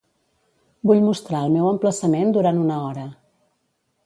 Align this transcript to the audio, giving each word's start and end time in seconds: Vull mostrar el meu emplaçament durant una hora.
Vull 0.91 1.03
mostrar 1.07 1.41
el 1.49 1.53
meu 1.57 1.67
emplaçament 1.73 2.35
durant 2.39 2.63
una 2.65 2.79
hora. 2.87 3.05